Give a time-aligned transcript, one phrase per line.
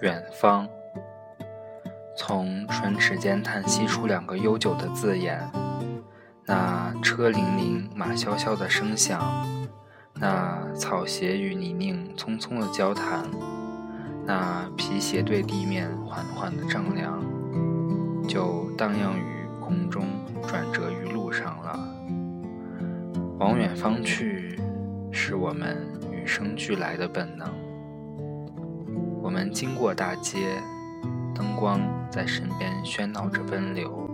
[0.00, 0.68] 远方，
[2.16, 5.40] 从唇齿间叹息出两个悠久的字眼。
[6.46, 9.20] 那车铃铃、马萧萧的声响，
[10.14, 13.24] 那草鞋与泥泞匆匆的交谈，
[14.24, 17.20] 那皮鞋对地面缓缓的丈量，
[18.28, 20.06] 就荡漾于空中，
[20.46, 21.76] 转折于路上了。
[23.40, 24.60] 往远方去，
[25.10, 27.48] 是我们与生俱来的本能。
[29.38, 30.60] 我们经过大街，
[31.32, 34.10] 灯光在身边喧闹着奔流。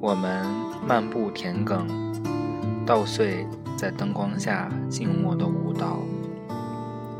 [0.00, 0.46] 我们
[0.88, 1.84] 漫步田埂，
[2.86, 3.46] 稻穗
[3.76, 5.98] 在灯光下静默的舞蹈。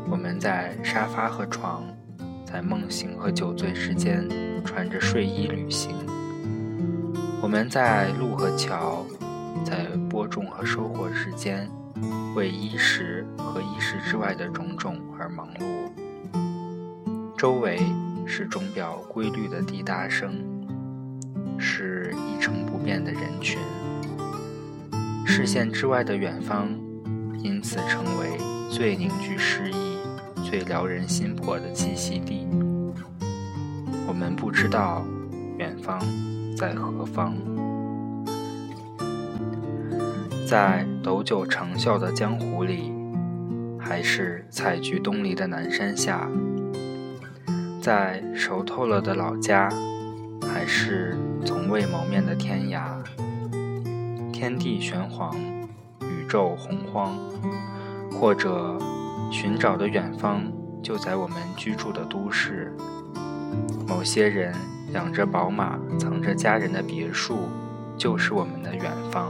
[0.09, 1.83] 我们在沙发和床，
[2.43, 4.27] 在梦醒和酒醉之间
[4.65, 5.93] 穿着睡衣旅行。
[7.39, 9.05] 我们在路和桥，
[9.63, 11.69] 在播种和收获之间，
[12.35, 15.63] 为衣食和衣食之外的种种而忙碌。
[17.43, 17.77] 周围
[18.25, 20.33] 是钟表规律的滴答声，
[21.59, 23.59] 是一成不变的人群。
[25.25, 26.69] 视线之外的远方，
[27.43, 28.37] 因此成为
[28.69, 29.97] 最凝聚诗意、
[30.41, 32.47] 最撩人心魄的栖息地。
[34.07, 35.05] 我们不知道
[35.57, 35.99] 远方
[36.55, 37.35] 在何方，
[40.47, 42.93] 在斗酒长啸的江湖里，
[43.77, 46.25] 还是采菊东篱的南山下。
[47.83, 49.67] 在熟透了的老家，
[50.41, 52.81] 还是从未谋面的天涯？
[54.31, 55.37] 天地玄黄，
[55.99, 57.13] 宇宙洪荒，
[58.09, 58.79] 或者
[59.29, 60.43] 寻找的远方
[60.81, 62.73] 就在我们居住的都市。
[63.85, 64.55] 某些人
[64.93, 67.49] 养着宝马，藏着家人的别墅，
[67.97, 69.27] 就是我们的远方。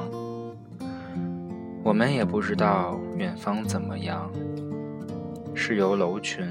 [1.82, 4.30] 我们也不知道远方怎么样，
[5.56, 6.48] 是由楼群。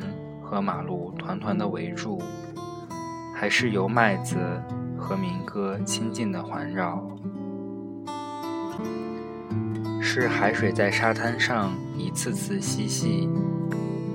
[0.52, 2.20] 和马路团团的围住，
[3.34, 4.36] 还是由麦子
[4.98, 7.02] 和民歌亲近的环绕？
[10.02, 13.30] 是海水在沙滩上一次次嬉戏，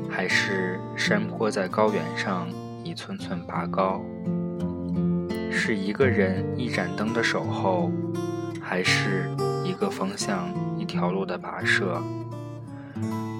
[0.07, 2.47] 还是山坡在高原上
[2.83, 3.99] 一寸寸拔高？
[5.49, 7.91] 是一个人一盏灯的守候，
[8.61, 9.27] 还是
[9.65, 10.47] 一个方向
[10.77, 11.99] 一条路的跋涉？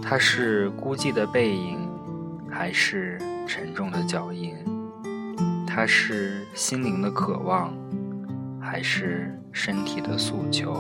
[0.01, 1.86] 它是孤寂的背影。
[2.50, 4.56] 还是沉重的脚印，
[5.66, 7.74] 它是心灵的渴望，
[8.59, 10.75] 还是身体的诉求？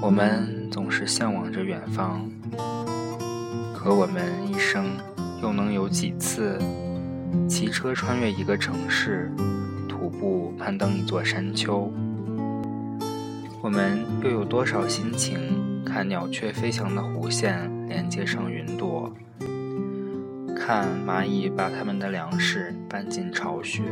[0.00, 2.28] 我们总是向往着远方，
[3.74, 4.86] 可我们一生
[5.42, 6.58] 又能有几次
[7.48, 9.30] 骑车穿越一个城市，
[9.88, 11.92] 徒步攀登一座山丘？
[13.60, 19.12] 我们又有多少心情看鸟雀飞翔的弧线连接上云朵？
[20.68, 23.82] 看蚂蚁把它们的粮食搬进巢穴，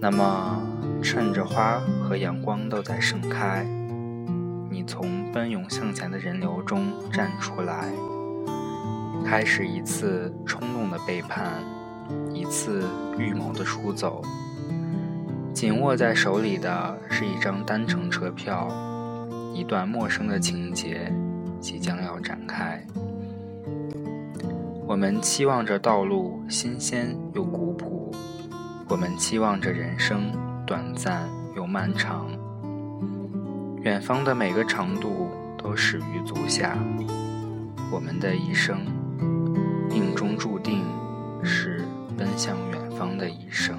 [0.00, 0.60] 那么
[1.00, 3.64] 趁着花和阳光都在盛开，
[4.68, 7.86] 你从奔涌向前的人流中站出来，
[9.24, 11.62] 开始一次冲动的背叛，
[12.32, 12.82] 一次
[13.16, 14.22] 预谋的出走。
[15.52, 18.68] 紧握在手里的是一张单程车票，
[19.54, 21.12] 一段陌生的情节
[21.60, 22.84] 即将要展开。
[24.86, 28.12] 我们期望着道路新鲜又古朴，
[28.86, 30.30] 我们期望着人生
[30.66, 32.26] 短暂又漫长。
[33.80, 36.76] 远方的每个长度都始于足下，
[37.90, 38.78] 我们的一生
[39.88, 40.84] 命中注定
[41.42, 41.82] 是
[42.18, 43.78] 奔向远方的一生。